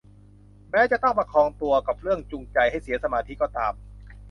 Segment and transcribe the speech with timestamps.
[0.71, 3.73] แม้จะต้องประคองตัวกับเรื่องจูงใจให้เสียสมาธิก็ตาม